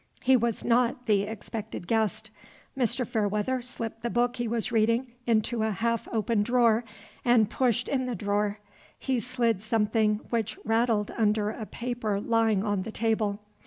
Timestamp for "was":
0.35-0.63, 4.47-4.71